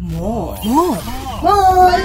More. 0.00 0.56
More. 0.64 0.96
More. 1.44 2.00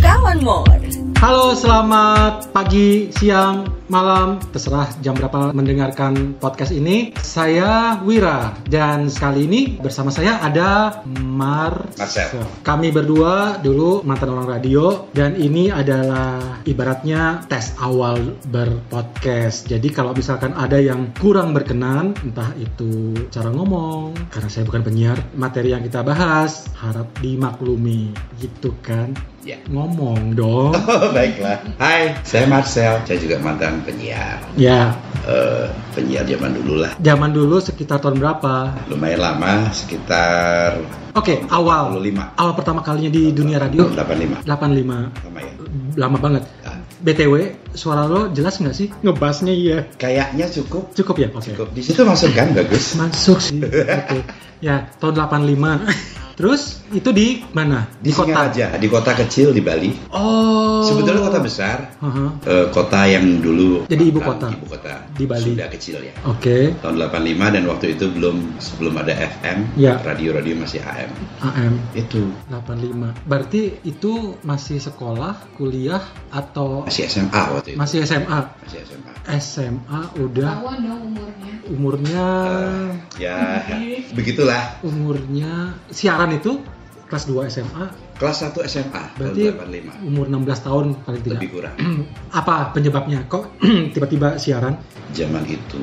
Kawan 0.00 0.40
More. 0.40 0.83
Halo, 1.24 1.56
selamat 1.56 2.52
pagi, 2.52 3.08
siang, 3.08 3.64
malam, 3.88 4.36
terserah 4.52 4.92
jam 5.00 5.16
berapa 5.16 5.56
mendengarkan 5.56 6.36
podcast 6.36 6.68
ini. 6.68 7.16
Saya 7.16 7.96
Wira 8.04 8.52
dan 8.68 9.08
sekali 9.08 9.48
ini 9.48 9.80
bersama 9.80 10.12
saya 10.12 10.36
ada 10.44 11.00
Mar. 11.08 11.88
Marcel. 11.96 12.44
Kami 12.60 12.92
berdua 12.92 13.56
dulu 13.56 14.04
mantan 14.04 14.36
orang 14.36 14.60
radio 14.60 15.08
dan 15.16 15.32
ini 15.40 15.72
adalah 15.72 16.60
ibaratnya 16.68 17.40
tes 17.48 17.72
awal 17.80 18.36
berpodcast. 18.52 19.64
Jadi 19.64 19.88
kalau 19.96 20.12
misalkan 20.12 20.52
ada 20.52 20.76
yang 20.76 21.16
kurang 21.16 21.56
berkenan, 21.56 22.12
entah 22.20 22.52
itu 22.60 23.16
cara 23.32 23.48
ngomong, 23.48 24.12
karena 24.28 24.52
saya 24.52 24.68
bukan 24.68 24.84
penyiar, 24.84 25.16
materi 25.32 25.72
yang 25.72 25.80
kita 25.80 26.04
bahas 26.04 26.68
harap 26.76 27.08
dimaklumi, 27.24 28.12
gitu 28.36 28.76
kan? 28.84 29.16
Ya. 29.44 29.60
Ngomong 29.68 30.32
dong. 30.32 30.72
Oh, 30.88 31.12
baiklah. 31.12 31.60
Hai, 31.76 32.16
saya 32.24 32.48
Marcel. 32.48 33.04
Saya 33.04 33.18
juga 33.20 33.36
mantan 33.38 33.84
penyiar. 33.84 34.40
Ya, 34.56 34.96
Eh, 35.24 35.64
penyiar 35.92 36.24
zaman 36.24 36.52
dulu 36.52 36.84
lah. 36.84 36.92
zaman 37.00 37.32
dulu 37.32 37.56
sekitar 37.56 37.96
tahun 37.96 38.20
berapa? 38.20 38.76
Lumayan 38.92 39.20
lama, 39.20 39.72
sekitar 39.72 40.76
Oke, 41.16 41.40
awal. 41.48 41.96
85. 41.96 42.36
Awal 42.36 42.52
pertama 42.52 42.80
kalinya 42.80 43.08
di 43.08 43.32
dunia 43.32 43.56
radio 43.56 43.88
85. 43.88 44.44
85. 44.44 45.08
Lama 45.24 45.38
ya. 45.40 45.52
Lama 45.96 46.16
banget. 46.20 46.42
Ah, 46.60 46.76
BTW, 47.00 47.34
suara 47.72 48.04
lo 48.04 48.28
jelas 48.32 48.60
nggak 48.60 48.76
sih? 48.76 48.88
Ngebasnya 49.00 49.52
iya. 49.54 49.78
Kayaknya 49.96 50.44
cukup. 50.52 50.92
Cukup 50.92 51.16
ya? 51.16 51.28
Oke. 51.32 51.52
Cukup. 51.52 51.68
Di 51.72 51.80
situ 51.80 52.00
masuk 52.04 52.32
kan 52.32 52.52
bagus. 52.52 52.92
Masuk 52.96 53.38
sih. 53.40 53.64
Oke. 53.64 54.20
Ya, 54.60 54.92
tahun 55.00 55.24
85. 55.24 56.23
Terus 56.34 56.82
itu 56.90 57.10
di 57.14 57.42
mana? 57.54 57.86
Di, 58.02 58.10
Singaraja, 58.10 58.74
di 58.74 58.88
kota 58.90 59.14
kecil 59.14 59.54
di 59.54 59.62
Bali. 59.62 59.90
Oh. 60.10 60.82
Sebetulnya 60.82 61.22
kota 61.22 61.38
besar. 61.38 61.94
Aha. 61.98 62.24
Eh, 62.42 62.66
kota 62.70 63.06
yang 63.06 63.38
dulu 63.38 63.86
Jadi 63.86 64.04
ibu 64.10 64.18
kota. 64.18 64.50
Ibu 64.50 64.66
kota 64.66 65.06
Di 65.14 65.24
Bali. 65.24 65.54
Sudah 65.54 65.68
kecil 65.70 66.02
ya. 66.02 66.14
Oke. 66.26 66.74
Tahun 66.78 66.96
85 66.98 67.54
dan 67.54 67.62
waktu 67.70 67.86
itu 67.94 68.10
belum 68.10 68.58
sebelum 68.58 68.94
ada 68.98 69.14
FM, 69.14 69.78
Ya. 69.78 69.98
radio-radio 70.02 70.58
masih 70.58 70.82
AM. 70.82 71.10
AM 71.40 71.74
Itu 71.94 72.34
85. 72.50 73.14
Berarti 73.24 73.78
itu 73.82 74.34
masih 74.42 74.82
sekolah, 74.82 75.38
kuliah 75.54 76.02
atau 76.28 76.82
masih 76.84 77.06
SMA 77.06 77.42
waktu 77.54 77.74
itu. 77.74 77.78
masih 77.78 77.98
SMA? 78.02 78.38
Masih 78.66 78.78
SMA. 78.82 79.12
SMA 79.38 80.00
udah 80.20 80.50
dong 80.60 81.00
umurnya. 81.08 81.52
umurnya 81.64 82.26
Ya, 83.16 83.62
begitulah. 84.12 84.76
umurnya 84.84 85.78
siaran 85.88 86.23
itu 86.32 86.62
kelas 87.10 87.28
2 87.28 87.52
SMA 87.52 87.84
Kelas 88.14 88.36
1 88.46 88.54
SMA 88.64 89.02
berarti 89.14 89.42
tahun 89.50 89.58
85. 89.98 90.06
umur 90.06 90.26
16 90.28 90.66
tahun 90.66 90.84
paling 91.02 91.22
tidak 91.22 91.34
Lebih 91.36 91.50
kurang. 91.50 91.76
apa 92.38 92.54
penyebabnya 92.70 93.26
kok 93.26 93.44
tiba-tiba 93.94 94.36
siaran 94.36 94.78
Zaman 95.10 95.42
itu 95.44 95.82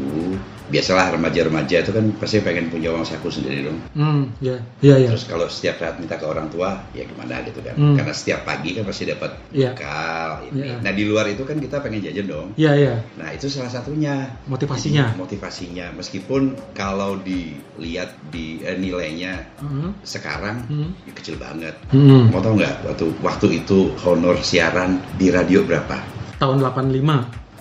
biasalah 0.67 1.11
remaja-remaja 1.11 1.83
itu 1.83 1.91
kan 1.91 2.03
pasti 2.15 2.39
pengen 2.39 2.67
punya 2.67 2.89
uang 2.89 3.03
saku 3.03 3.27
sendiri 3.27 3.67
dong. 3.67 3.75
hmm 3.91 4.23
ya 4.39 4.55
ya 4.79 4.95
ya 4.97 5.11
Terus 5.11 5.27
kalau 5.27 5.43
setiap 5.45 5.75
saat 5.77 5.99
minta 5.99 6.15
ke 6.15 6.23
orang 6.23 6.47
tua, 6.47 6.79
ya 6.89 7.03
gimana 7.03 7.43
gitu 7.43 7.59
kan. 7.59 7.75
Hmm. 7.75 7.91
Karena 7.93 8.11
setiap 8.11 8.43
pagi 8.43 8.71
kan 8.71 8.83
pasti 8.83 9.03
dapat 9.05 9.35
Iya. 9.51 9.75
bekal 9.75 10.47
ini. 10.47 10.63
Iya. 10.63 10.75
Nah, 10.79 10.91
di 10.91 11.03
luar 11.03 11.27
itu 11.27 11.43
kan 11.43 11.59
kita 11.59 11.79
pengen 11.79 11.99
jajan 12.01 12.23
dong. 12.25 12.47
ya 12.55 12.71
ya 12.73 12.95
Nah, 13.13 13.29
itu 13.29 13.45
salah 13.45 13.67
satunya. 13.69 14.31
motivasinya 14.45 15.11
Jadi, 15.11 15.19
motivasinya 15.19 15.85
meskipun 15.91 16.41
kalau 16.71 17.19
dilihat 17.19 18.15
di 18.27 18.59
eh, 18.61 18.75
nilainya 18.75 19.43
Hmm. 19.59 19.91
sekarang 20.01 20.63
Hmm. 20.65 20.95
ya 21.03 21.11
kecil 21.13 21.35
banget. 21.35 21.75
Hmm. 22.21 22.29
Mau 22.29 22.37
tau 22.39 22.53
nggak 22.53 22.85
waktu 22.85 23.05
waktu 23.19 23.47
itu 23.57 23.77
honor 23.99 24.37
siaran 24.39 25.01
di 25.15 25.27
radio 25.27 25.63
berapa? 25.63 25.97
tahun 26.37 26.57
85 26.57 27.01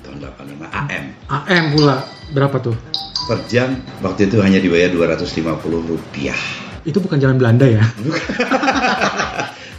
Tahun 0.00 0.16
85 0.20 0.68
AM. 0.70 1.04
AM 1.26 1.64
pula 1.70 1.96
berapa 2.30 2.56
tuh 2.58 2.76
Per 3.24 3.40
jam 3.46 3.72
waktu 3.98 4.26
itu 4.26 4.36
hanya 4.38 4.56
dibayar 4.56 4.88
250 4.88 5.48
rupiah. 5.82 6.36
itu 6.82 6.96
bukan 6.96 7.16
jalan 7.16 7.36
Belanda 7.36 7.64
ya 7.64 7.84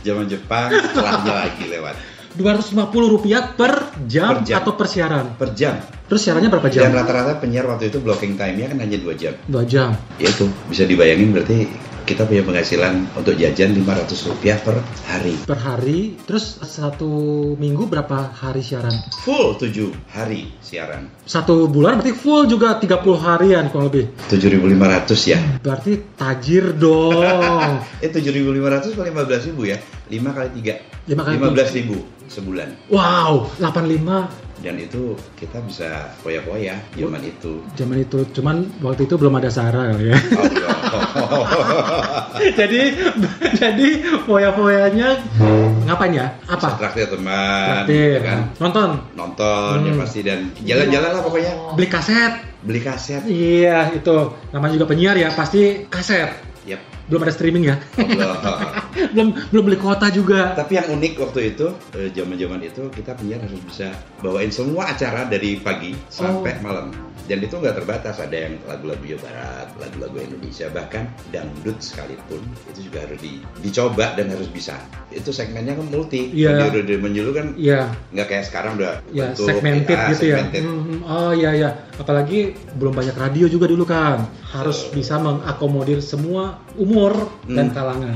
Zaman 0.02 0.26
Jepang 0.26 0.70
setelahnya 0.72 1.34
lagi 1.36 1.66
lewat 1.68 1.96
250 2.32 2.78
rupiah 3.12 3.44
per 3.44 3.92
jam, 4.08 4.32
Per 4.32 4.48
jam. 4.48 4.58
atau 4.58 4.74
per 4.74 4.88
siaran 4.88 5.36
per 5.36 5.52
jam. 5.52 5.78
terus 6.06 6.22
siarannya 6.22 6.48
berapa 6.48 6.70
Dan 6.70 6.76
jam 6.80 6.92
rata-rata 6.96 7.38
penyiar 7.38 7.68
waktu 7.68 7.90
itu 7.90 8.00
blocking 8.00 8.34
time-nya 8.34 8.66
kan 8.68 8.80
hanya 8.80 8.98
2 8.98 9.14
jam. 9.16 9.34
dua 9.46 9.62
jam 9.64 9.92
Ya 10.16 10.30
itu 10.30 10.48
bisa 10.66 10.86
dibayangin 10.86 11.30
berarti 11.32 11.68
kita 12.02 12.26
punya 12.26 12.42
penghasilan 12.42 13.08
untuk 13.14 13.34
jajan 13.34 13.78
500 13.78 14.28
rupiah 14.28 14.58
per 14.58 14.78
hari. 15.06 15.36
per 15.46 15.56
hari 15.56 16.18
terus 16.24 16.58
satu 16.60 17.08
minggu 17.56 17.86
berapa 17.86 18.32
hari 18.32 18.60
siaran 18.60 18.94
Full 19.22 19.58
7 19.58 20.12
hari 20.12 20.52
siaran. 20.60 21.08
satu 21.24 21.68
bulan 21.68 22.02
berarti 22.02 22.14
full 22.14 22.46
juga 22.46 22.76
30 22.78 22.92
harian 23.18 23.64
kurang 23.70 23.94
lebih 23.94 24.06
7.500 24.28 25.32
ya. 25.32 25.40
berarti 25.62 25.92
tajir 26.16 26.74
dong 26.74 27.80
Eh 28.04 28.10
7.500 28.10 28.92
atau 28.92 29.04
15.000 29.06 29.54
ya? 29.64 29.78
5 30.10 30.18
kali 30.36 30.50
3. 30.60 31.10
Lima 31.10 31.22
kali 31.24 31.36
15.000 31.40 32.30
sebulan. 32.32 32.70
wow 32.90 33.48
85 33.60 34.41
Dan 34.62 34.78
itu 34.78 35.04
kita 35.34 35.58
bisa 35.60 35.90
foya-foya 36.20 36.78
zaman 36.94 37.22
itu. 37.24 37.66
zaman 37.74 37.98
itu 38.00 38.22
cuman 38.32 38.56
waktu 38.80 39.04
itu 39.04 39.16
belum 39.16 39.34
ada 39.36 39.50
Sarah 39.50 39.90
kali 39.90 40.06
ya 40.08 40.18
Allah. 40.22 41.46
jadi 42.60 42.82
jadi 43.54 43.88
foya-foyanya 44.24 45.10
ngapain 45.84 46.14
ya 46.14 46.28
apa 46.46 46.78
Traktir 46.78 47.10
teman, 47.10 47.84
Traktir. 47.84 48.12
ya 48.14 48.22
kan? 48.22 48.40
nonton 48.58 48.90
Nonton 49.14 49.76
ya 49.82 49.92
Hmm. 49.92 50.00
pasti 50.00 50.20
dan 50.22 50.40
jalan-jalan 50.60 51.10
lah 51.12 51.22
pokoknya. 51.22 51.52
beli 51.74 51.88
kaset 51.88 52.34
Beli 52.62 52.80
kaset. 52.80 53.22
iya 53.26 53.90
itu 53.90 54.14
namanya 54.52 54.78
juga 54.78 54.86
penyiar 54.88 55.18
ya 55.18 55.30
pasti 55.32 55.86
kaset 55.88 56.30
Yap. 56.64 56.78
Belum 57.08 57.22
ada 57.22 57.32
streaming 57.32 57.66
ya 57.66 57.76
belum 59.14 59.28
belum 59.50 59.64
beli 59.66 59.78
kuota 59.78 60.10
juga 60.10 60.54
Tapi 60.54 60.76
yang 60.76 60.88
unik 60.92 61.14
waktu 61.18 61.40
itu, 61.50 61.68
eh, 61.94 62.10
zaman-zaman 62.12 62.60
itu 62.62 62.92
kita 62.92 63.16
penyiar 63.16 63.42
harus 63.42 63.62
bisa 63.62 63.88
bawain 64.20 64.52
semua 64.52 64.90
acara 64.90 65.26
dari 65.26 65.58
pagi 65.58 65.96
sampai 66.08 66.54
Oh. 66.54 66.62
malam. 66.62 66.88
Dan 67.22 67.40
itu 67.40 67.54
nggak 67.54 67.78
terbatas, 67.78 68.20
ada 68.20 68.34
yang 68.36 68.60
lagu-lagu 68.66 69.00
Jawa 69.00 69.22
Barat, 69.24 69.68
lagu-lagu 69.78 70.18
Indonesia, 70.20 70.68
bahkan 70.70 71.06
dangdut 71.30 71.80
sekalipun 71.80 72.42
itu 72.68 72.90
juga 72.90 73.08
harus 73.08 73.20
di- 73.20 73.40
dicoba 73.62 74.12
dan 74.14 74.28
harus 74.28 74.50
bisa. 74.50 74.76
Itu 75.08 75.32
segmennya 75.32 75.74
kan 75.74 75.88
multi. 75.88 76.28
Iya. 76.34 76.60
Radio 76.60 76.82
Radio 76.82 76.98
Menjulu 77.00 77.30
kan 77.32 77.48
iya 77.56 77.88
nggak 78.10 78.28
kayak 78.28 78.46
sekarang 78.46 78.72
udah 78.76 79.00
ya 79.10 79.32
bentuk, 79.32 79.48
segmented 79.48 79.98
gitu 80.10 80.26
ya 80.28 80.38
segmented. 80.40 80.62
Hmm, 80.62 80.82
hmm. 80.82 81.00
oh 81.04 81.32
iya 81.32 81.52
iya 81.54 81.70
apalagi 81.96 82.40
belum 82.74 82.92
banyak 82.92 83.16
radio 83.16 83.46
juga 83.48 83.66
dulu 83.66 83.86
kan 83.86 84.24
harus 84.46 84.84
Betul. 84.84 84.96
bisa 84.98 85.16
mengakomodir 85.18 86.00
semua 86.02 86.60
umur 86.92 87.14
dan 87.48 87.66
Hmm. 87.66 87.74
kalangan 87.74 88.12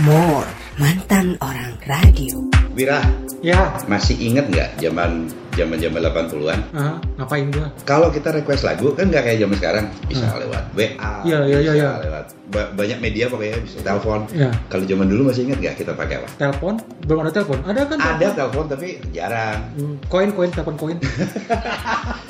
More. 0.00 0.48
Mantan 0.72 1.36
orang 1.38 1.76
radio. 1.84 2.40
Wira, 2.72 3.04
ya 3.38 3.68
masih 3.84 4.16
inget 4.16 4.48
nggak 4.48 4.80
zaman 4.80 5.28
zaman 5.52 5.76
zaman 5.76 6.00
80-an? 6.00 6.60
ah, 6.72 6.96
ngapain 7.18 7.52
gua 7.52 7.68
Kalau 7.84 8.08
kita 8.08 8.32
request 8.32 8.64
lagu 8.64 8.88
kan 8.94 9.12
nggak 9.12 9.20
kayak 9.20 9.38
zaman 9.38 9.56
sekarang 9.58 9.84
bisa 10.08 10.24
Hmm. 10.24 10.40
lewat 10.40 10.64
WA, 10.72 11.12
Iya, 11.20 11.38
iya, 11.44 11.58
iya, 11.60 11.60
bisa 11.60 11.76
iya. 11.76 11.90
lewat 12.00 12.24
ba- 12.48 12.70
banyak 12.72 12.98
media 12.98 13.28
pokoknya 13.28 13.60
bisa 13.60 13.76
telepon. 13.82 14.24
ya 14.32 14.48
Kalau 14.70 14.84
zaman 14.86 15.06
dulu 15.06 15.28
masih 15.28 15.42
ingat 15.44 15.58
nggak 15.60 15.74
kita 15.76 15.92
pakai 15.92 16.16
apa? 16.16 16.28
telepon 16.38 16.74
belum 17.04 17.18
ada 17.20 17.30
telepon 17.30 17.58
ada 17.60 17.80
kan 17.84 17.98
Ada 18.00 18.26
telepon 18.32 18.64
tapi 18.66 18.88
jarang. 19.10 19.58
Hmm, 19.76 19.96
koin 20.06 20.30
koin 20.32 20.48
telepon 20.48 20.76
koin 20.78 20.96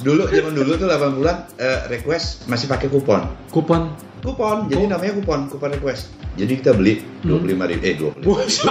Dulu 0.00 0.26
zaman 0.26 0.52
dulu 0.52 0.70
tuh 0.74 0.86
80-an 0.86 1.36
eh, 1.56 1.78
request 1.88 2.46
masih 2.46 2.66
pakai 2.66 2.88
kupon. 2.88 3.20
kupon 3.48 3.90
Kupon, 4.20 4.68
jadi 4.68 4.84
Oh. 4.84 4.88
namanya 4.92 5.16
kupon, 5.16 5.48
kupon 5.48 5.72
request. 5.72 6.12
Jadi 6.36 6.52
kita 6.56 6.72
beli 6.72 7.00
Hmm. 7.24 7.40
25 7.40 7.66
ribu, 7.66 7.82
eh 7.82 7.94
25 7.96 8.68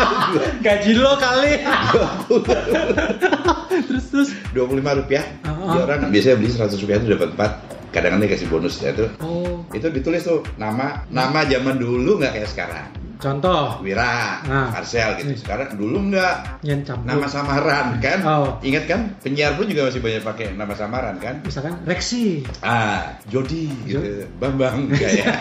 gaji 0.64 0.92
lo 0.94 1.12
kali 1.16 1.52
terus 3.88 4.04
terus 4.08 4.28
25 4.52 4.94
rupiah. 4.94 5.24
Ah, 5.42 5.72
Di 5.72 5.76
ah. 5.76 5.82
orang 5.84 5.98
biasanya 6.08 6.36
beli 6.36 6.48
100 6.50 6.76
rupiah 6.76 6.96
itu 6.98 7.08
dapat 7.10 7.28
4 7.32 7.92
kadang-kadang 7.92 8.24
dikasih 8.24 8.48
bonus 8.48 8.80
ya 8.80 8.90
itu 8.90 9.04
oh 9.20 9.62
itu 9.70 9.86
ditulis 9.86 10.24
tuh 10.24 10.40
nama 10.56 11.04
nama 11.08 11.44
zaman 11.44 11.76
dulu 11.76 12.16
nggak 12.16 12.32
kayak 12.32 12.48
sekarang 12.48 12.84
Contoh, 13.22 13.78
Wira, 13.78 14.42
Nah. 14.42 14.68
Marcel 14.68 15.14
gitu. 15.16 15.30
Hmm. 15.30 15.38
Sekarang 15.38 15.68
dulu 15.72 16.02
enggak 16.02 16.58
yang 16.60 16.82
campur. 16.82 17.06
nama 17.06 17.24
samaran 17.24 17.86
kan? 17.96 18.18
Oh. 18.22 18.58
Ingat 18.60 18.84
kan? 18.84 19.00
Penyiar 19.16 19.54
pun 19.54 19.64
juga 19.64 19.86
masih 19.86 20.02
banyak 20.02 20.22
pakai 20.22 20.46
nama 20.52 20.74
samaran 20.74 21.16
kan? 21.16 21.38
Misalkan 21.40 21.78
Rexi. 21.84 22.42
Ah, 22.58 23.14
Jody 23.24 23.70
gitu. 23.86 24.26
Bambang 24.36 24.90
kayak. 24.98 25.38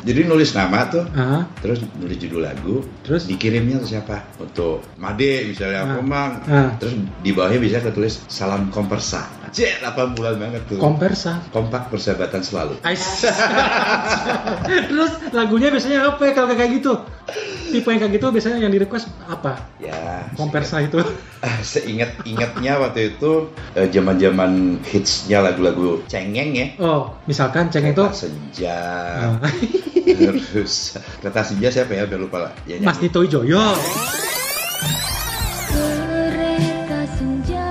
Jadi 0.00 0.20
nulis 0.24 0.54
nama 0.54 0.86
tuh 0.86 1.02
Ah, 1.12 1.42
terus 1.58 1.82
nulis 1.94 2.16
judul 2.16 2.40
lagu 2.40 2.86
Terus? 3.02 3.26
dikirimnya 3.26 3.78
ke 3.78 3.90
siapa 3.90 4.22
untuk 4.36 4.86
Made 4.94 5.20
misalnya 5.44 5.82
Ah. 5.82 5.86
aku 5.90 6.00
mang 6.00 6.32
Ah. 6.44 6.70
terus 6.78 6.94
di 7.18 7.30
bawahnya 7.30 7.58
bisa 7.58 7.78
ketulis 7.80 8.22
salam 8.26 8.70
kompersa 8.70 9.26
cek 9.50 9.82
8 9.84 10.14
bulan 10.14 10.34
banget 10.36 10.62
tuh 10.66 10.78
Kompersa. 10.78 11.38
kompak 11.48 11.86
persahabatan 11.86 12.42
selalu. 12.42 12.74
Terus 14.84 15.12
lagunya 15.30 15.70
biasanya 15.70 16.08
apa 16.08 16.22
ya 16.24 16.32
kalau 16.32 16.50
kayak 16.50 16.70
gitu? 16.74 16.92
Tipe 17.24 17.88
yang 17.88 18.00
kayak 18.00 18.12
gitu 18.14 18.26
biasanya 18.30 18.60
yang 18.60 18.70
di 18.70 18.78
request 18.78 19.08
apa? 19.24 19.56
ya 19.80 20.28
Kompersa 20.36 20.84
itu. 20.84 21.00
seingat 21.64 22.20
ingatnya 22.22 22.76
waktu 22.78 23.12
itu 23.12 23.48
eh, 23.74 23.88
zaman-zaman 23.88 24.80
hitsnya 24.82 25.40
lagu-lagu 25.40 26.04
cengeng 26.04 26.52
ya 26.52 26.66
Oh, 26.78 27.12
misalkan 27.24 27.68
ceng 27.68 27.88
itu 27.88 28.00
Kereta 28.00 28.14
senja 28.14 28.78
Ah. 29.14 29.36
terus 30.04 30.94
kereta 31.18 31.40
senja 31.42 31.68
siapa 31.70 31.92
ya 31.92 32.04
udah 32.04 32.18
lupa 32.20 32.38
lah 32.48 32.52
ya, 32.64 32.76
Mas. 32.78 33.00
Tito 33.00 33.24
senja 37.08 37.66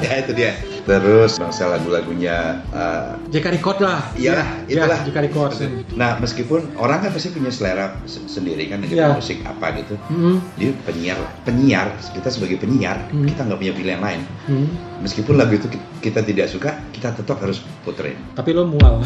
ya 0.00 0.12
itu 0.18 0.32
dia 0.34 0.52
terus 0.92 1.36
bangsa 1.36 1.68
lagu-lagunya 1.68 2.60
eh, 2.68 3.08
JK 3.30 3.44
Record 3.52 3.78
lah. 3.78 4.10
Iyalah, 4.12 4.64
Ya, 4.64 4.82
itulah. 4.82 4.98
JK 5.00 5.16
Record. 5.22 5.50
Nah, 5.94 6.16
meskipun 6.16 6.74
orang 6.74 7.00
kan 7.00 7.08
pasti 7.10 7.28
punya 7.30 7.48
selera 7.48 7.94
se- 8.04 8.24
sendiri 8.26 8.66
kan 8.66 8.80
dengan 8.80 8.96
Iya. 8.96 9.06
musik 9.14 9.36
apa 9.42 9.66
gitu. 9.76 9.94
Hmm, 10.08 10.36
Dia 10.56 10.70
penyiar, 10.80 11.16
penyiar 11.42 11.86
kita 12.10 12.28
sebagai 12.28 12.56
penyiar 12.56 12.96
Hmm. 13.08 13.24
kita 13.24 13.40
nggak 13.44 13.56
punya 13.56 13.72
pilihan 13.72 14.00
lain. 14.00 14.20
hmm. 14.44 14.66
Meskipun 15.00 15.34
lagu 15.34 15.54
itu 15.54 15.66
ki- 15.66 15.80
kita 16.02 16.20
tidak 16.20 16.46
suka, 16.46 16.70
kita 16.90 17.12
tetap 17.12 17.38
harus 17.38 17.60
puterin. 17.80 18.16
Tapi 18.34 18.50
lo 18.50 18.66
mual. 18.66 19.00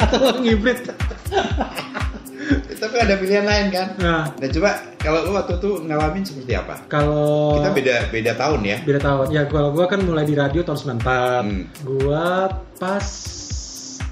Atau 0.00 0.16
lo 0.18 0.30
ngibrit. 0.38 0.86
Tapi 2.90 3.06
ada 3.06 3.14
pilihan 3.22 3.46
lain 3.46 3.66
kan. 3.70 3.86
Nah, 4.02 4.34
Nah 4.34 4.48
coba 4.50 4.70
kalau 4.98 5.22
lu 5.22 5.30
waktu 5.38 5.62
itu 5.62 5.70
ngalamin 5.86 6.26
seperti 6.26 6.58
apa? 6.58 6.74
kalau 6.90 7.62
Kita 7.62 7.70
beda 7.70 7.96
beda 8.10 8.32
tahun 8.34 8.60
ya. 8.66 8.78
beda 8.82 8.98
tahun. 8.98 9.26
Ya, 9.30 9.42
gua 9.46 9.70
gua 9.70 9.86
kan 9.86 10.02
mulai 10.02 10.26
di 10.26 10.34
radio 10.34 10.66
tahun 10.66 10.98
94. 10.98 11.06
Hmm. 11.06 11.62
Gua 11.86 12.50
pas 12.82 13.06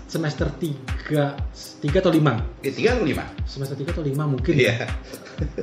semester 0.07 0.47
3 0.55 1.35
3 1.79 1.95
atau 1.97 2.11
5 2.11 2.35
Eh, 2.61 2.71
tiga 2.71 2.93
atau 2.93 3.05
lima? 3.05 3.23
semester 3.45 3.75
3 3.75 3.91
atau 3.91 4.03
5 4.03 4.25
mungkin 4.27 4.55
Iya. 4.55 4.91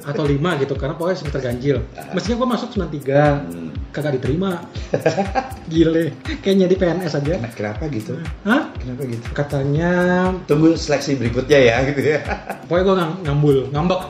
atau 0.02 0.24
5 0.24 0.56
gitu 0.58 0.74
karena 0.74 0.96
pokoknya 0.96 1.18
semester 1.18 1.42
ganjil 1.42 1.78
mestinya 2.12 2.36
gua 2.38 2.50
masuk 2.50 2.70
93 2.72 3.44
Hmm. 3.44 3.70
kagak 3.92 4.16
diterima 4.16 4.64
gile 5.66 6.16
kayaknya 6.40 6.66
di 6.66 6.76
PNS 6.76 7.14
aja 7.16 7.36
Nah, 7.38 7.50
kenapa 7.50 7.84
gitu? 7.90 8.16
Hah? 8.44 8.72
Kenapa 8.76 9.02
gitu? 9.04 9.26
katanya 9.34 9.92
Tunggu 10.46 10.76
seleksi 10.76 11.16
berikutnya 11.16 11.58
ya 11.60 11.76
gitu 11.86 12.02
ya. 12.06 12.20
pokoknya 12.66 12.84
gue 12.84 12.96
ngambul 13.24 13.58
ngambek 13.70 14.02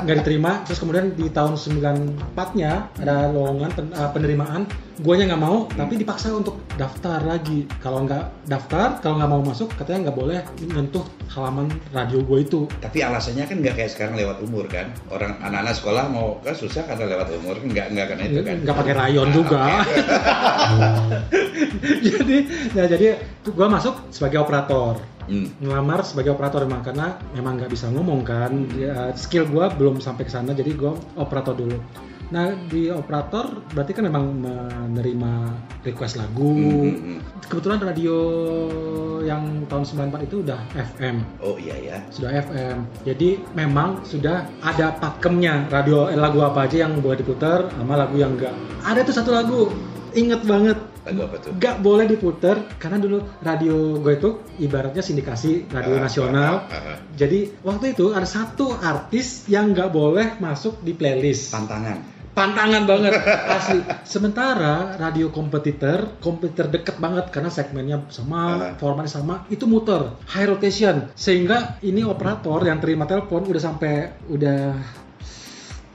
nggak 0.00 0.16
diterima 0.18 0.62
terus 0.64 0.78
kemudian 0.78 1.12
di 1.12 1.28
tahun 1.28 1.54
94 1.54 2.14
nya 2.54 2.72
ada 2.96 3.28
lowongan 3.28 3.70
pen- 3.70 3.92
uh, 3.92 4.10
penerimaan 4.10 4.66
guanya 4.98 5.30
nggak 5.30 5.40
mau 5.40 5.66
tapi 5.68 5.94
dipaksa 5.96 6.30
untuk 6.30 6.58
daftar 6.74 7.18
lagi 7.20 7.68
kalau 7.78 8.02
nggak 8.02 8.46
daftar 8.46 8.98
kalau 8.98 9.14
nggak 9.16 9.30
mau 9.30 9.42
masuk 9.42 9.70
katanya 9.72 10.08
nggak 10.08 10.16
boleh 10.16 10.38
menyentuh 10.60 11.02
halaman 11.28 11.49
radio 11.90 12.20
gue 12.20 12.38
itu 12.40 12.60
Tapi 12.76 12.98
alasannya 13.00 13.44
kan 13.44 13.56
nggak 13.56 13.74
kayak 13.74 13.90
sekarang 13.90 14.14
lewat 14.14 14.38
umur 14.40 14.64
kan. 14.66 14.90
Orang 15.06 15.38
anak-anak 15.38 15.74
sekolah 15.74 16.04
mau 16.06 16.38
kan 16.40 16.52
susah 16.52 16.84
karena 16.84 17.04
lewat 17.08 17.28
umur 17.34 17.54
kan 17.56 17.66
nggak 17.66 17.86
nggak 17.90 18.06
karena 18.08 18.24
itu 18.26 18.40
kan. 18.40 18.56
nggak 18.60 18.76
pakai 18.76 18.94
rayon 18.94 19.26
Ah, 19.26 19.32
juga 19.32 19.60
oke. 19.60 19.94
jadi 22.00 22.36
ya 22.72 22.84
jadi 22.86 23.06
gue 23.44 23.66
masuk 23.68 23.94
sebagai 24.10 24.38
operator 24.38 24.96
Hmm. 25.22 25.46
ngelamar 25.62 26.02
sebagai 26.02 26.34
operator 26.34 26.66
memang 26.66 26.82
karena 26.82 27.06
memang 27.30 27.54
nggak 27.54 27.70
bisa 27.70 27.86
ngomong 27.86 28.26
kan 28.26 28.66
Ya, 28.74 29.14
skill 29.14 29.46
gue 29.46 29.62
belum 29.78 30.02
sampai 30.02 30.26
ke 30.26 30.32
sana 30.32 30.50
jadi 30.50 30.74
gue 30.74 30.90
operator 31.14 31.54
dulu 31.54 31.78
nah 32.30 32.46
di 32.64 32.86
operator 32.86 33.50
berarti 33.68 33.90
kan 33.90 34.06
memang 34.06 34.38
menerima 34.38 35.32
request 35.82 36.14
lagu 36.14 36.46
Hmm, 36.46 36.86
hmm, 36.86 36.98
hmm. 37.02 37.18
kebetulan 37.44 37.82
radio 37.82 38.16
yang 39.20 39.42
tahun 39.66 39.82
94 39.84 40.26
itu 40.26 40.36
udah 40.40 40.60
FM 40.72 41.16
Oh 41.38 41.58
iya 41.58 41.74
ya. 41.76 41.96
sudah 42.08 42.30
FM 42.40 42.86
jadi 43.02 43.34
memang 43.52 44.02
sudah 44.02 44.46
ada 44.60 44.94
pakemnya 44.94 45.66
radio 45.68 46.06
eh, 46.06 46.14
lagu 46.14 46.38
apa 46.40 46.64
aja 46.64 46.86
yang 46.86 46.98
boleh 46.98 47.18
diputar 47.18 47.66
sama 47.68 47.98
lagu 47.98 48.14
yang 48.14 48.34
enggak 48.34 48.54
ada 48.80 49.02
tuh 49.02 49.12
satu 49.12 49.30
lagu 49.30 49.66
inget 50.12 50.42
banget 50.42 50.78
Lagu 51.00 51.24
apa 51.24 51.36
tuh? 51.40 51.50
nggak 51.52 51.76
boleh 51.80 52.04
diputer 52.04 52.56
karena 52.76 53.00
dulu 53.00 53.24
radio 53.40 53.74
gue 53.96 54.14
itu 54.14 54.30
ibaratnya 54.60 55.00
sindikasi 55.00 55.64
radio 55.66 55.96
Ah, 55.96 56.02
nasional 56.02 56.52
ah, 56.62 56.70
ah, 56.70 56.86
ah. 56.92 56.96
jadi 57.10 57.50
waktu 57.60 57.96
itu 57.96 58.12
ada 58.12 58.28
satu 58.28 58.70
artis 58.76 59.48
yang 59.48 59.72
nggak 59.72 59.88
boleh 59.88 60.36
masuk 60.38 60.78
di 60.78 60.92
playlist 60.92 61.50
Tantangan. 61.50 62.19
Pantangan 62.30 62.84
banget 62.84 63.12
asli 63.48 63.78
sementara 64.02 64.94
radio 64.96 65.28
kompetitor 65.28 66.16
kompetitor 66.18 66.66
deket 66.68 66.96
banget 66.96 67.26
karena 67.28 67.48
segmennya 67.48 68.06
sama 68.08 68.40
Ah. 68.40 68.72
formatnya 68.74 69.10
sama 69.12 69.44
itu 69.48 69.64
muter 69.64 70.14
high 70.26 70.46
rotation 70.46 71.10
sehingga 71.12 71.76
ini 71.80 72.00
operator 72.02 72.62
yang 72.62 72.78
terima 72.78 73.04
telepon 73.04 73.44
udah 73.44 73.58
sampai 73.58 73.92
udah 74.26 74.72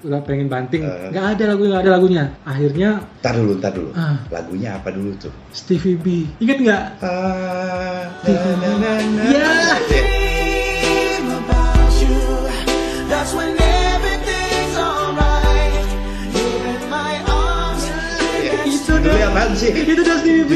udah 0.02 0.20
pengen 0.22 0.46
banting 0.46 0.84
Ah. 0.84 1.10
nggak 1.10 1.26
ada 1.34 1.44
lagu 1.50 1.64
nggak 1.66 1.82
ada 1.82 1.92
lagunya 1.94 2.24
akhirnya 2.44 2.90
Ntar 3.18 3.34
dulu, 3.36 3.52
ntar 3.58 3.72
dulu. 3.74 3.90
Ah. 3.92 4.22
Lagunya 4.30 4.70
apa 4.76 4.92
dulu 4.92 5.18
tuh? 5.18 5.34
Stevie 5.50 5.98
B 5.98 6.06
inget 6.38 6.62
nggak 6.62 6.84
Ah, 7.02 8.06
Stevie 8.22 8.54
B. 8.54 8.62
na, 8.62 8.70
na, 8.76 8.92
na. 9.02 9.24
Ya. 9.26 9.50
dream 9.82 10.15
apaan 19.36 19.52
sih? 19.54 19.68
itu 19.68 20.00
dah 20.00 20.16
Stevie 20.16 20.48
B 20.48 20.54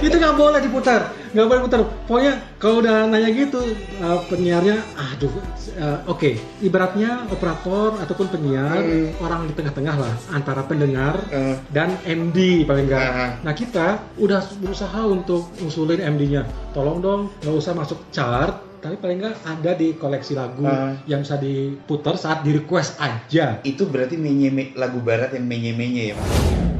itu 0.00 0.14
nggak 0.14 0.36
boleh 0.36 0.62
diputar 0.62 1.10
nggak 1.30 1.46
boleh 1.46 1.60
putar 1.62 1.78
pokoknya 2.06 2.32
kalau 2.56 2.78
udah 2.78 3.06
nanya 3.06 3.26
gitu 3.28 3.58
uh, 3.98 4.22
penyiarnya 4.24 4.78
aduh 4.94 5.34
uh, 5.76 5.98
oke 6.06 6.30
ibaratnya 6.60 7.26
operator 7.26 7.98
ataupun 7.98 8.26
penyiar 8.28 8.78
orang 9.18 9.46
di 9.46 9.52
tengah-tengah 9.52 9.96
lah 9.96 10.14
antara 10.30 10.62
pendengar 10.62 11.18
Eh. 11.28 11.58
dan 11.68 11.98
MD 12.02 12.62
paling 12.64 12.86
enggak 12.86 13.02
Ah. 13.02 13.30
nah 13.42 13.50
kita 13.52 13.98
udah 14.16 14.42
berusaha 14.58 15.00
untuk 15.02 15.50
ngusulin 15.58 15.98
MD-nya 16.00 16.42
tolong 16.70 16.98
dong 16.98 17.20
nggak 17.40 17.54
usah 17.56 17.74
masuk 17.74 17.98
chart 18.10 18.54
tapi 18.80 18.96
paling 18.96 19.20
nggak 19.20 19.36
ada 19.44 19.70
di 19.72 19.92
koleksi 19.92 20.34
lagu 20.34 20.62
Ah. 20.64 20.94
yang 21.04 21.20
bisa 21.20 21.34
diputar 21.34 22.14
saat 22.14 22.42
di 22.42 22.54
request 22.54 22.94
aja 22.96 23.58
Itu 23.62 23.86
berarti 23.86 24.14
menye 24.14 24.50
me- 24.50 24.72
lagu 24.72 24.98
barat 24.98 25.30
yang 25.30 25.46
menye-menye 25.46 26.10
ya? 26.10 26.16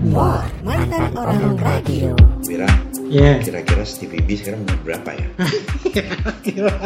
Mantan 0.00 1.12
orang 1.12 1.60
radio. 1.60 2.16
Wira, 2.48 2.64
yeah 3.12 3.36
kira-kira 3.44 3.84
Stevie 3.84 4.24
B 4.24 4.32
sekarang 4.32 4.64
umur 4.64 4.80
berapa 4.80 5.12
ya? 5.12 5.26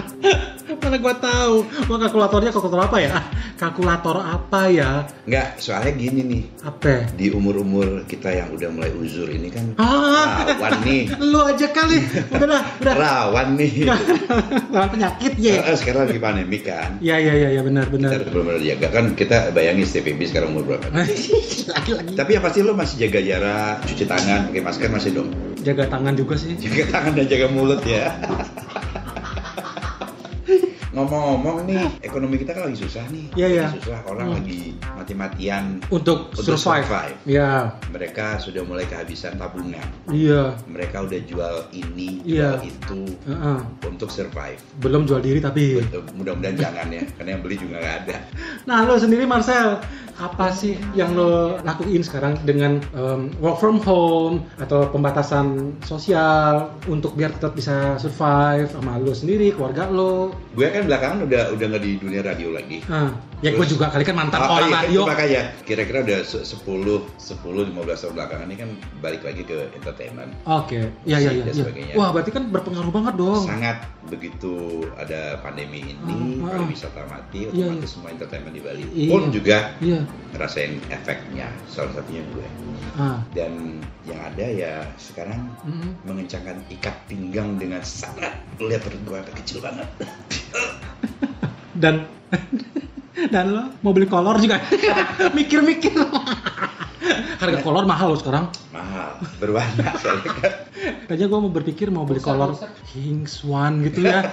Mana 0.82 0.98
gua 0.98 1.14
tahu. 1.22 1.62
Wah 1.86 1.98
kalkulatornya 2.02 2.50
kalkulator 2.50 2.82
apa 2.90 2.98
ya? 2.98 3.14
Kalkulator 3.54 4.18
apa 4.18 4.66
ya? 4.66 5.06
Enggak, 5.30 5.62
soalnya 5.62 5.94
gini 5.94 6.20
nih. 6.26 6.42
Apa? 6.66 7.06
Di 7.14 7.30
umur-umur 7.30 8.02
kita 8.10 8.34
yang 8.34 8.50
udah 8.50 8.68
mulai 8.74 8.90
uzur 8.98 9.30
ini 9.30 9.46
kan 9.46 9.78
Ah, 9.78 10.42
rawan 10.44 10.82
nih. 10.82 11.06
lu 11.30 11.38
aja 11.46 11.70
kali. 11.70 12.02
Udah 12.34 12.46
dah, 12.50 12.62
udah. 12.82 12.94
Rawan 13.04 13.48
nih. 13.54 13.72
Lawan 14.74 14.88
penyakit 14.90 15.38
ya. 15.38 15.62
Sekarang 15.78 16.10
lagi 16.10 16.18
pandemi 16.18 16.58
kan. 16.58 16.98
Iya 16.98 17.16
iya 17.22 17.32
iya 17.38 17.48
ya, 17.56 17.62
benar 17.62 17.86
benar. 17.88 18.10
Kita 18.10 18.34
belum 18.34 18.58
jaga 18.58 18.88
kan 18.90 19.04
kita 19.14 19.54
bayangin 19.54 19.86
Stevie 19.86 20.18
B 20.18 20.26
sekarang 20.26 20.50
umur 20.50 20.74
berapa. 20.74 20.90
Lagi-lagi 20.90 22.12
Tapi 22.18 22.30
yang 22.34 22.42
pasti 22.42 22.60
lo 22.60 22.74
masih 22.74 23.03
jaga 23.04 23.20
jarak, 23.20 23.76
cuci 23.84 24.04
tangan, 24.08 24.48
pakai 24.48 24.62
masker 24.64 24.88
masih 24.88 25.10
dong. 25.12 25.28
jaga 25.60 25.84
tangan 25.88 26.16
juga 26.16 26.34
sih. 26.40 26.56
Jaga 26.56 26.84
tangan 26.92 27.12
dan 27.16 27.26
jaga 27.28 27.46
mulut 27.52 27.80
ya. 27.84 28.12
Ngomong-ngomong 30.94 31.66
nih, 31.66 31.82
ekonomi 32.00 32.38
kita 32.38 32.54
kan 32.54 32.70
lagi 32.70 32.78
susah 32.78 33.02
nih. 33.10 33.26
Iya, 33.34 33.46
iya. 33.50 33.66
Lagi 33.66 33.82
susah, 33.82 34.00
orang 34.06 34.26
Hmm. 34.30 34.36
lagi 34.38 34.60
mati-matian. 34.94 35.64
Untuk, 35.90 36.30
Untuk 36.30 36.54
survive. 36.54 36.86
survive. 36.86 37.16
Iya. 37.26 37.50
Mereka 37.90 38.26
sudah 38.38 38.62
mulai 38.62 38.86
kehabisan 38.86 39.34
tabungan. 39.34 39.82
Iya. 40.06 40.54
Mereka 40.64 41.02
udah 41.02 41.20
jual 41.26 41.54
ini, 41.74 42.22
jual 42.22 42.62
itu. 42.62 43.00
Heeh. 43.26 43.58
Pun 43.82 43.90
untuk 43.92 44.06
survive. 44.08 44.62
Belum 44.78 45.02
jual 45.02 45.18
diri 45.18 45.42
tapi. 45.42 45.82
Mudah-mudahan 46.14 46.54
jangan 46.54 46.86
ya, 46.88 47.02
karena 47.18 47.30
yang 47.34 47.42
beli 47.42 47.56
juga 47.58 47.82
nggak 47.82 47.96
ada. 48.06 48.16
Nah, 48.64 48.86
lo 48.86 48.94
sendiri 48.94 49.26
Marcel, 49.26 49.82
apa 50.14 50.54
sih 50.54 50.78
yang 50.94 51.18
lo 51.18 51.58
lakuin 51.60 51.98
sekarang 52.00 52.38
dengan 52.46 52.78
em, 52.94 53.34
work 53.42 53.58
from 53.58 53.82
home 53.82 54.46
atau 54.56 54.86
pembatasan 54.86 55.74
sosial 55.82 56.70
untuk 56.86 57.18
biar 57.18 57.34
tetap 57.34 57.52
bisa 57.52 57.98
survive 57.98 58.70
sama 58.70 58.94
lo 58.96 59.10
sendiri, 59.10 59.50
keluarga 59.50 59.90
lo? 59.90 60.30
Gue 60.54 60.70
kan 60.70 60.83
belakangan 60.86 61.18
udah 61.24 61.42
udah 61.52 61.66
nggak 61.70 61.82
di 61.82 61.92
dunia 61.98 62.20
radio 62.20 62.48
lagi. 62.52 62.78
Nah, 62.86 63.10
ya 63.40 63.50
gue 63.52 63.66
juga 63.66 63.92
kali 63.92 64.04
kan 64.04 64.16
mantan 64.16 64.38
Oh, 64.40 64.56
orang 64.56 64.70
iya, 64.70 64.78
radio. 64.84 65.00
makanya 65.04 65.42
kira-kira 65.64 65.98
udah 66.04 66.18
se- 66.24 66.44
10 66.44 67.04
10 67.20 67.68
15 67.72 67.74
tahun 68.00 68.12
belakangan 68.16 68.46
ini 68.48 68.56
kan 68.56 68.70
balik 69.00 69.22
lagi 69.22 69.42
ke 69.44 69.68
entertainment. 69.74 70.30
Oke, 70.44 70.92
iya 71.04 71.16
iya 71.20 71.30
iya. 71.36 71.44
Dan 71.44 71.54
iya. 71.54 71.62
sebagainya. 71.64 71.94
Wah, 71.96 72.08
berarti 72.12 72.30
kan 72.32 72.44
berpengaruh 72.48 72.92
banget 72.92 73.14
dong. 73.16 73.44
Sangat 73.44 73.78
begitu 74.08 74.54
ada 74.94 75.40
pandemi 75.40 75.96
ini, 75.96 76.40
Ah, 76.44 76.52
ah. 76.52 76.60
pariwisata 76.60 77.02
mati, 77.08 77.48
Iya, 77.48 77.72
otomatis 77.72 77.80
iya. 77.80 77.92
semua 77.92 78.08
entertainment 78.12 78.54
di 78.54 78.62
Bali. 78.62 78.84
Iya. 78.92 79.10
Pun 79.10 79.22
juga 79.32 79.58
Iya. 79.80 80.00
ngerasain 80.36 80.72
efeknya, 80.92 81.48
salah 81.68 81.92
satunya 81.96 82.22
gue. 82.32 82.46
Ah. 82.94 83.18
Dan 83.34 83.82
yang 84.06 84.20
ada 84.20 84.46
ya 84.46 84.86
sekarang 85.00 85.50
mm. 85.64 86.04
mengencangkan 86.06 86.60
ikat 86.70 86.94
pinggang 87.08 87.56
dengan 87.56 87.80
sangat 87.82 88.36
lihat 88.60 88.84
perut 88.84 89.02
gue 89.02 89.18
kecil 89.40 89.58
banget. 89.64 89.88
Dan 91.74 91.94
dan 93.24 93.46
lo 93.48 93.62
mau 93.80 93.90
beli 93.90 94.04
kolor 94.04 94.38
juga 94.38 94.58
mikir-mikir. 95.38 95.94
Harga 97.36 97.58
kolor 97.60 97.84
mahal 97.84 98.10
lo 98.10 98.16
sekarang. 98.16 98.48
Mahal, 98.70 99.20
berwarna 99.38 99.94
soalnya 99.94 100.30
kan. 100.34 100.52
Kayaknya 101.06 101.26
gue 101.26 101.38
mau 101.38 101.52
berpikir 101.52 101.86
mau 101.88 102.02
beli 102.02 102.18
kolor 102.18 102.56
Kings 102.88 103.42
One 103.42 103.84
gitu 103.84 104.02
ya. 104.02 104.24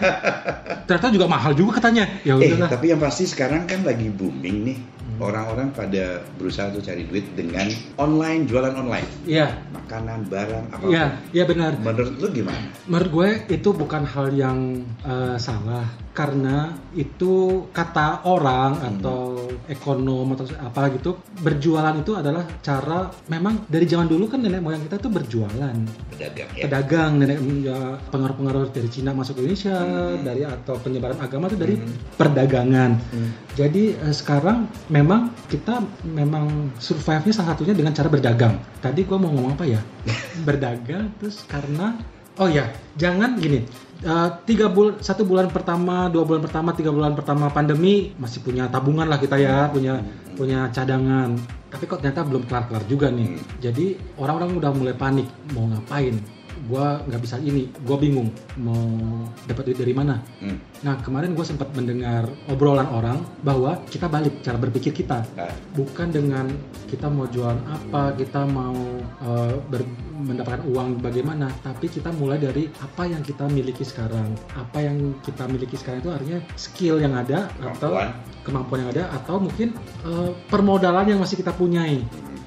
Ternyata 0.84 1.08
juga 1.10 1.26
mahal 1.26 1.54
juga 1.54 1.78
katanya. 1.78 2.10
Ya 2.24 2.34
Eh, 2.34 2.52
udahlah. 2.52 2.70
tapi 2.70 2.90
yang 2.90 2.98
pasti 2.98 3.26
sekarang 3.26 3.66
kan 3.66 3.84
lagi 3.84 4.08
booming 4.08 4.58
nih. 4.64 4.78
Orang-orang 5.22 5.70
pada 5.70 6.18
berusaha 6.36 6.74
untuk 6.74 6.82
cari 6.82 7.06
duit 7.06 7.22
dengan 7.38 7.70
online, 7.96 8.50
jualan 8.50 8.74
online. 8.74 9.06
Iya, 9.24 9.54
Makanan, 9.70 10.26
barang, 10.28 10.66
apa 10.74 10.84
iya, 10.90 11.06
iya 11.30 11.44
benar. 11.46 11.78
Menurut 11.78 12.18
lu 12.18 12.28
gimana? 12.34 12.66
Menurut 12.90 13.10
gue 13.14 13.30
itu 13.54 13.70
bukan 13.70 14.02
hal 14.02 14.34
yang 14.34 14.82
eh, 15.06 15.38
salah 15.38 15.86
karena 16.12 16.74
itu 16.92 17.66
kata 17.72 18.26
orang 18.26 18.74
Hmm. 18.82 18.88
atau 18.98 19.20
ekonom 19.72 20.36
atau 20.36 20.46
apa 20.60 20.92
gitu 20.94 21.16
berjualan 21.40 21.96
itu 21.96 22.12
adalah 22.14 22.44
cara 22.60 23.08
memang 23.26 23.64
dari 23.66 23.88
zaman 23.88 24.06
dulu 24.06 24.28
kan 24.28 24.44
nenek 24.44 24.60
moyang 24.60 24.84
kita 24.84 25.00
tuh 25.00 25.08
berjualan 25.08 25.76
Pedagang 26.12 26.50
ya. 26.54 26.64
pedagang 26.68 27.12
nenek 27.18 27.40
ya, 27.64 27.80
pengaruh-pengaruh 28.12 28.70
dari 28.70 28.90
Cina 28.92 29.16
masuk 29.16 29.40
ke 29.40 29.48
Indonesia 29.48 29.74
Hmm. 29.82 30.22
dari 30.22 30.44
atau 30.44 30.76
penyebaran 30.78 31.18
agama 31.18 31.48
itu 31.48 31.56
dari 31.56 31.76
Hmm. 31.80 31.96
perdagangan 32.20 32.92
Hmm. 33.10 33.30
jadi 33.56 33.96
eh, 33.98 34.14
sekarang 34.14 34.68
memang 34.88 35.32
kita 35.48 35.80
memang 36.04 36.76
survive-nya 36.78 37.32
salah 37.32 37.56
satunya 37.56 37.72
dengan 37.72 37.92
cara 37.92 38.08
berdagang. 38.08 38.60
Tadi 38.80 39.04
gua 39.04 39.18
mau 39.18 39.32
ngomong 39.32 39.56
apa 39.56 39.66
ya? 39.66 39.80
berdagang 40.48 41.14
terus 41.18 41.46
karena 41.46 41.96
oh 42.36 42.48
ya 42.48 42.68
jangan 42.98 43.38
gini. 43.38 43.64
Eh, 44.02 44.30
tiga 44.46 44.68
bulan 44.68 45.00
satu 45.00 45.24
bulan 45.24 45.48
pertama 45.50 46.10
dua 46.10 46.26
bulan 46.26 46.42
pertama 46.42 46.70
tiga 46.74 46.92
bulan 46.92 47.14
pertama 47.14 47.48
pandemi 47.50 48.12
masih 48.18 48.42
punya 48.42 48.68
tabungan 48.68 49.08
lah 49.08 49.22
kita 49.22 49.38
ya 49.38 49.70
punya 49.70 50.02
punya 50.36 50.68
cadangan 50.74 51.38
tapi 51.72 51.88
kok 51.88 52.04
ternyata 52.04 52.28
belum 52.28 52.44
kelar 52.50 52.68
kelar 52.68 52.84
juga 52.90 53.08
nih 53.14 53.38
Hmm. 53.38 53.44
jadi 53.64 53.86
orang-orang 54.20 54.60
udah 54.60 54.72
mulai 54.76 54.96
panik 54.98 55.28
mau 55.56 55.70
ngapain 55.70 56.20
gua 56.72 57.04
nggak 57.04 57.22
bisa 57.22 57.36
ini 57.44 57.68
gua 57.84 58.00
bingung 58.00 58.32
mau 58.64 59.28
dapat 59.44 59.68
duit 59.68 59.80
dari 59.84 59.92
mana. 59.92 60.24
Hmm. 60.40 60.56
Nah 60.82 60.96
kemarin 61.04 61.36
gue 61.36 61.46
sempat 61.46 61.70
mendengar 61.78 62.26
obrolan 62.50 62.88
orang 62.90 63.20
bahwa 63.46 63.78
kita 63.92 64.08
balik 64.08 64.40
cara 64.42 64.58
berpikir 64.58 64.96
kita. 64.96 65.22
Nah, 65.38 65.52
bukan 65.78 66.10
dengan 66.10 66.48
kita 66.88 67.12
mau 67.12 67.28
jualan 67.30 67.60
apa 67.68 68.16
kita 68.18 68.48
mau 68.50 68.74
eh, 69.22 69.56
ber- 69.70 70.00
mendapatkan 70.22 70.66
uang 70.70 71.02
bagaimana 71.02 71.50
tapi 71.66 71.90
kita 71.90 72.14
mulai 72.14 72.38
dari 72.38 72.70
apa 72.82 73.06
yang 73.10 73.22
kita 73.22 73.46
miliki 73.52 73.86
sekarang. 73.86 74.34
Apa 74.58 74.82
yang 74.82 75.18
kita 75.22 75.46
miliki 75.46 75.78
sekarang 75.78 76.02
itu 76.02 76.12
artinya 76.14 76.40
skill 76.58 76.98
yang 76.98 77.14
ada 77.14 77.50
atau 77.62 77.94
kemampuan. 77.94 78.10
kemampuan 78.42 78.80
yang 78.86 78.92
ada 78.96 79.04
atau 79.22 79.36
mungkin 79.38 79.76
eh, 80.08 80.32
permodalan 80.50 81.14
yang 81.14 81.20
masih 81.22 81.38
kita 81.38 81.54
punyai 81.54 82.02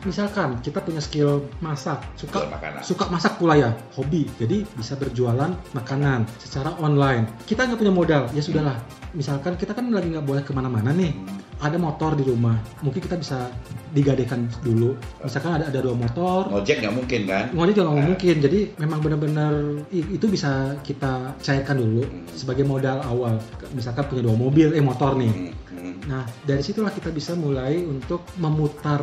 misalkan 0.05 0.61
kita 0.61 0.79
punya 0.79 1.01
skill 1.01 1.49
masak 1.59 2.01
suka 2.15 2.45
makanan. 2.47 2.81
suka 2.81 3.05
masak 3.09 3.37
pula 3.37 3.57
ya 3.57 3.71
hobi. 3.93 4.29
Jadi 4.37 4.65
bisa 4.71 4.95
berjualan 4.95 5.51
makanan 5.73 6.29
secara 6.39 6.77
online. 6.79 7.27
Kita 7.45 7.65
nggak 7.65 7.81
punya 7.81 7.93
modal. 7.93 8.23
Ya 8.31 8.41
sudahlah. 8.41 8.77
Misalkan 9.13 9.57
kita 9.57 9.73
kan 9.73 9.89
lagi 9.89 10.11
nggak 10.11 10.23
boleh 10.23 10.43
ke 10.43 10.53
mana-mana 10.53 10.93
nih. 10.93 11.13
Ada 11.59 11.79
motor 11.79 12.13
di 12.13 12.27
rumah. 12.27 12.59
Mungkin 12.83 12.99
kita 12.99 13.15
bisa 13.15 13.49
digadekan 13.91 14.51
dulu. 14.61 14.99
Misalkan 15.23 15.57
ada 15.57 15.71
ada 15.71 15.79
dua 15.81 15.95
motor. 15.95 16.51
Ngojek 16.51 16.83
nggak 16.83 16.95
mungkin 16.95 17.21
kan? 17.25 17.45
ngomongnya 17.55 17.73
juga 17.73 17.85
nggak 17.89 18.03
Ah. 18.03 18.09
mungkin. 18.11 18.35
Jadi 18.43 18.59
memang 18.77 18.99
benar-benar 19.01 19.53
itu 19.91 20.27
bisa 20.27 20.51
kita 20.83 21.33
cairkan 21.41 21.79
dulu 21.79 22.03
Hmm. 22.03 22.27
sebagai 22.29 22.67
modal 22.67 23.01
awal. 23.01 23.39
Misalkan 23.73 24.05
punya 24.05 24.23
dua 24.27 24.37
mobil 24.37 24.75
eh 24.75 24.83
motor 24.83 25.15
nih. 25.15 25.31
Hmm, 25.31 25.53
hmm. 25.55 25.74
Nah, 26.05 26.29
dari 26.45 26.61
situlah 26.61 26.93
kita 26.93 27.09
bisa 27.09 27.33
mulai 27.33 27.81
untuk 27.81 28.29
memutar 28.37 29.01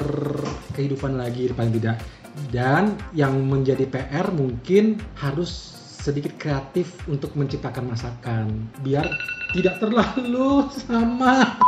kehidupan 0.77 1.17
lagi 1.17 1.49
paling 1.49 1.73
tidak. 1.81 1.97
Dan 2.53 2.95
yang 3.11 3.35
menjadi 3.43 3.89
PR 3.89 4.31
mungkin 4.31 5.01
harus 5.19 5.81
sedikit 6.01 6.33
kreatif 6.41 6.89
untuk 7.05 7.37
menciptakan 7.37 7.93
masakan 7.93 8.65
biar 8.81 9.05
tidak 9.53 9.77
terlalu 9.77 10.65
sama. 10.73 11.61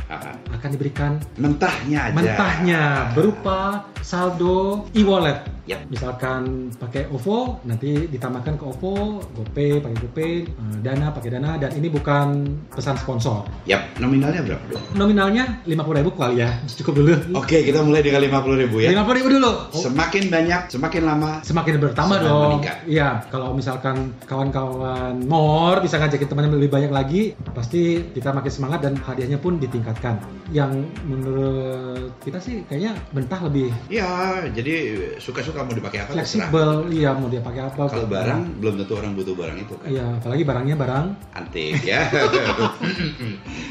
akan 0.49 0.69
diberikan 0.73 1.21
mentahnya 1.37 2.09
aja. 2.09 2.15
mentahnya 2.17 2.83
berupa 3.13 3.85
saldo 4.29 4.85
e-wallet. 4.93 5.41
Yap. 5.69 5.85
Misalkan 5.93 6.73
pakai 6.81 7.05
OVO, 7.13 7.61
nanti 7.61 8.09
ditambahkan 8.09 8.57
ke 8.57 8.65
OVO, 8.65 9.21
GoPay 9.37 9.77
pakai 9.77 9.97
GoPay, 10.01 10.33
eh, 10.49 10.77
Dana 10.81 11.13
pakai 11.13 11.29
Dana 11.37 11.61
dan 11.61 11.77
ini 11.77 11.93
bukan 11.93 12.57
pesan 12.73 12.97
sponsor. 12.97 13.45
Yap, 13.69 14.01
nominalnya 14.01 14.41
berapa 14.41 14.65
dong? 14.65 14.81
Nominalnya 14.97 15.61
50.000 15.69 16.09
kali 16.17 16.41
ya, 16.41 16.57
cukup 16.81 16.93
dulu. 17.05 17.13
Oke, 17.37 17.61
kita 17.61 17.85
mulai 17.85 18.01
dengan 18.01 18.25
50 18.25 18.57
ribu 18.65 18.81
ya. 18.81 18.89
50.000 18.97 19.29
dulu. 19.37 19.51
Semakin 19.69 20.23
banyak, 20.33 20.61
semakin 20.73 21.01
lama. 21.05 21.31
semakin 21.45 21.73
bertambah 21.77 22.17
Semakin 22.17 22.33
dong. 22.33 22.41
meningkat. 22.49 22.75
Iya, 22.89 23.09
kalau 23.29 23.53
misalkan 23.53 23.95
kawan-kawan 24.25 25.21
more 25.29 25.85
bisa 25.85 26.01
ngajakin 26.01 26.27
temannya 26.33 26.57
lebih 26.57 26.73
banyak 26.73 26.89
lagi, 26.89 27.21
pasti 27.53 28.09
kita 28.09 28.33
makin 28.33 28.49
semangat 28.49 28.89
dan 28.89 28.97
hadiahnya 28.97 29.37
pun 29.37 29.61
ditingkatkan. 29.61 30.17
Yang 30.49 30.81
menurut 31.05 32.09
kita 32.25 32.41
sih 32.41 32.65
kayaknya 32.65 32.97
mentah 33.13 33.37
lebih 33.45 33.69
Ya, 33.85 34.09
Jadi 34.49 34.73
suka-suka 35.17 35.61
mau 35.61 35.71
dipakai 35.71 35.99
apa. 36.01 36.11
Fleksibel, 36.13 36.69
iya 36.89 37.11
mau 37.11 37.27
dia 37.27 37.39
pakai 37.39 37.61
apa. 37.65 37.83
Kalau 37.85 38.05
barang 38.05 38.41
belum 38.57 38.73
tentu 38.77 38.93
orang 38.95 39.13
butuh 39.13 39.33
barang 39.33 39.57
itu 39.57 39.73
kan. 39.75 39.87
Iya, 39.87 40.05
apalagi 40.15 40.43
barangnya 40.43 40.75
barang. 40.75 41.05
Antik 41.33 41.83
ya. 41.83 42.01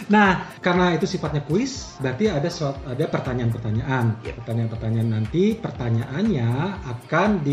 Nah, 0.08 0.40
karena 0.58 0.96
itu 0.96 1.04
sifatnya 1.04 1.44
kuis, 1.44 1.92
berarti 2.00 2.32
ada 2.32 2.48
suat- 2.48 2.80
ada 2.86 3.04
pertanyaan-pertanyaan. 3.04 4.16
Yep. 4.24 4.40
Pertanyaan-pertanyaan 4.40 5.08
nanti 5.10 5.52
pertanyaannya 5.52 6.48
akan 6.88 7.44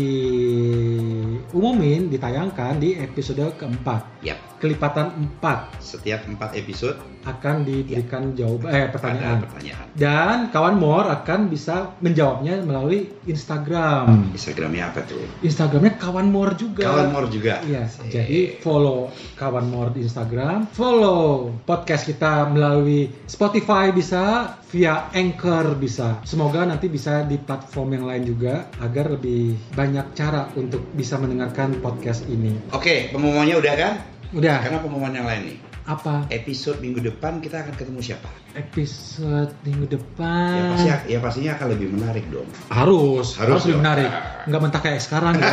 diumumin, 0.96 2.08
ditayangkan 2.08 2.78
di 2.78 2.96
episode 2.96 3.44
keempat. 3.56 4.24
Yap. 4.24 4.40
Kelipatan 4.56 5.12
4 5.36 5.68
Setiap 5.76 6.24
empat 6.24 6.56
episode 6.56 6.96
akan 7.28 7.60
diberikan 7.60 8.32
jawaban 8.32 8.72
eh 8.72 8.82
ada 8.82 8.88
pertanyaan. 8.88 9.44
pertanyaan. 9.44 9.86
Dan 9.92 10.36
kawan 10.48 10.78
More 10.78 11.12
akan 11.12 11.50
bisa 11.50 11.92
menjawabnya 11.98 12.62
melalui 12.62 12.85
Instagram. 13.26 14.30
Instagramnya 14.32 14.92
apa 14.92 15.00
tuh? 15.06 15.22
Instagramnya 15.42 15.98
kawan 15.98 16.28
More 16.30 16.54
juga. 16.54 16.86
Kawan 16.86 17.08
Mor 17.10 17.26
juga. 17.32 17.60
Iya, 17.66 17.88
Asik. 17.88 18.10
jadi 18.12 18.40
follow 18.62 19.10
kawan 19.36 19.66
More 19.66 19.90
di 19.90 20.06
Instagram, 20.06 20.70
follow 20.70 21.50
podcast 21.66 22.06
kita 22.06 22.46
melalui 22.50 23.10
Spotify 23.26 23.90
bisa, 23.90 24.56
via 24.70 25.10
Anchor 25.14 25.74
bisa. 25.78 26.20
Semoga 26.22 26.66
nanti 26.66 26.86
bisa 26.86 27.26
di 27.26 27.40
platform 27.40 27.98
yang 27.98 28.04
lain 28.06 28.22
juga 28.26 28.70
agar 28.82 29.14
lebih 29.14 29.56
banyak 29.74 30.12
cara 30.14 30.50
untuk 30.54 30.82
bisa 30.92 31.16
mendengarkan 31.16 31.78
podcast 31.80 32.26
ini. 32.30 32.54
Oke, 32.74 33.10
pengumumannya 33.10 33.56
udah 33.58 33.74
kan? 33.74 33.94
Udah, 34.34 34.58
Karena 34.58 34.82
pengumuman 34.82 35.14
yang 35.14 35.26
lain 35.26 35.42
nih. 35.54 35.58
Apa 35.86 36.26
Episode 36.28 36.82
minggu 36.82 36.98
depan 37.00 37.38
kita 37.38 37.62
akan 37.62 37.74
ketemu 37.74 38.00
siapa? 38.02 38.26
episode 38.56 39.52
minggu 39.62 39.84
Ya 39.84 39.92
depan? 39.94 40.50
pasti 40.72 40.88
ya 41.06 41.18
pastinya 41.20 41.52
akan 41.54 41.66
lebih 41.76 41.88
menarik 41.92 42.24
dong. 42.26 42.48
Harus, 42.72 43.36
Harus 43.36 43.60
harus, 43.60 43.62
lebih 43.68 43.84
menarik. 43.84 44.10
Nggak 44.48 44.60
mentah 44.64 44.80
kayak 44.80 45.00
sekarang 45.00 45.34
ya. 45.36 45.46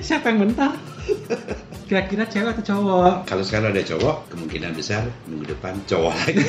Siapa 0.00 0.32
yang 0.32 0.48
mentah? 0.48 0.72
Kira-kira 1.84 2.24
cewek 2.24 2.56
atau 2.56 2.64
cowok? 2.64 3.28
Kalau 3.28 3.44
sekarang 3.44 3.76
ada 3.76 3.84
cowok, 3.84 4.32
kemungkinan 4.32 4.72
besar 4.72 5.04
minggu 5.28 5.52
depan 5.52 5.76
cowok 5.84 6.16
lagi. 6.16 6.44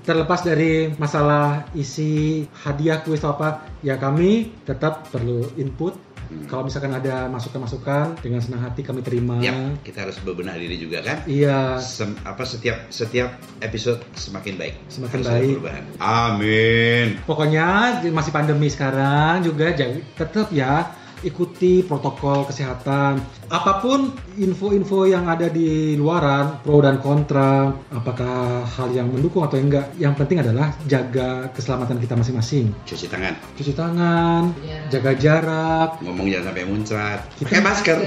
Terlepas 0.00 0.40
dari 0.42 0.90
masalah 0.98 1.64
isi 1.72 2.42
hadiah 2.60 3.00
kuis 3.00 3.22
apa, 3.22 3.64
ya 3.80 3.96
kami 3.96 4.52
tetap 4.66 5.08
perlu 5.08 5.48
input. 5.56 5.94
Hmm. 6.30 6.46
Kalau 6.46 6.62
misalkan 6.62 6.94
ada 6.94 7.26
masukan-masukan, 7.26 8.22
dengan 8.22 8.38
senang 8.38 8.62
hati 8.62 8.86
kami 8.86 9.02
terima. 9.02 9.42
ya, 9.42 9.74
kita 9.82 10.06
harus 10.06 10.14
bebenah 10.22 10.54
diri 10.54 10.78
juga 10.78 11.02
kan. 11.02 11.26
Iya, 11.26 11.82
Sem- 11.82 12.14
apa 12.22 12.46
setiap 12.46 12.86
setiap 12.88 13.34
episode 13.58 13.98
semakin 14.14 14.54
baik. 14.54 14.74
Semakin 14.86 15.16
Harus 15.20 15.30
baik. 15.34 15.54
perubahan. 15.58 15.84
Amin. 15.98 17.06
pokoknya 17.26 17.66
masih 18.08 18.30
pandemi 18.30 18.70
sekarang 18.70 19.42
juga 19.42 19.74
jadi 19.74 19.98
tetap 20.14 20.54
ya 20.54 20.86
ikuti 21.22 21.82
protokol 21.82 22.44
kesehatan. 22.44 23.20
Apa 23.50 23.82
pun 23.82 24.08
info-info 24.36 25.04
yang 25.04 25.26
ada 25.26 25.50
di 25.50 25.94
luaran, 25.94 26.62
pro 26.62 26.78
dan 26.80 27.02
kontra, 27.02 27.74
apakah 27.90 28.62
hal 28.64 28.88
yang 28.90 29.10
mendukung 29.10 29.42
atau 29.42 29.58
enggak, 29.58 29.90
yang 29.96 30.14
penting 30.14 30.40
adalah 30.40 30.70
jaga 30.86 31.50
keselamatan 31.50 31.98
kita 31.98 32.14
masing-masing. 32.14 32.70
Cuci 32.86 33.06
tangan, 33.10 33.34
Cuci 33.58 33.72
tangan, 33.74 34.54
jaga 34.88 35.12
jarak, 35.14 35.90
ngomong 36.00 36.30
jangan 36.30 36.52
sampai 36.52 36.64
muncrat, 36.64 37.18
Kita- 37.36 37.48
pakai 37.50 37.62
masker. 37.62 37.98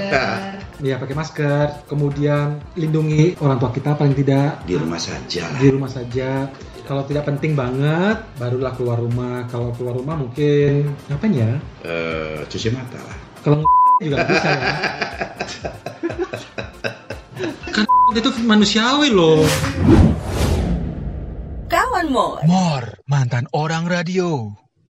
ya 0.82 0.98
pakai 0.98 1.14
masker, 1.14 1.66
kemudian 1.86 2.58
lindungi 2.74 3.38
orang 3.38 3.56
tua 3.56 3.70
kita 3.70 3.94
paling 3.94 4.16
tidak 4.16 4.66
Di 4.66 4.74
rumah 4.74 4.98
saja. 4.98 5.44
di 5.54 5.68
rumah 5.70 5.90
saja. 5.90 6.50
Kalau 6.84 7.00
tidak 7.08 7.24
penting 7.24 7.56
banget, 7.56 8.20
barulah 8.36 8.76
keluar 8.76 9.00
rumah. 9.00 9.48
Kalau 9.48 9.72
keluar 9.72 9.96
rumah 9.96 10.20
mungkin 10.20 10.92
ngapain 11.08 11.32
ya? 11.32 11.52
Eh, 11.80 12.44
cuci 12.44 12.68
mata 12.68 13.00
lah. 13.00 13.16
Kalau 13.40 13.64
juga 14.04 14.20
bisa 14.28 14.48
ya. 14.52 14.68
kan 17.72 17.84
itu 18.20 18.30
manusiawi 18.44 19.08
loh. 19.08 19.48
Kawan 21.72 22.12
More. 22.12 22.44
More, 22.44 23.00
mantan 23.08 23.48
orang 23.56 23.88
radio. 23.88 24.52